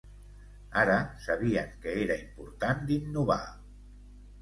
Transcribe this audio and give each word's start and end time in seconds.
Ara, 0.83 0.95
sabien 1.27 1.71
que 1.85 1.95
era 2.07 2.19
important 2.25 2.85
d’innovar. 2.91 3.43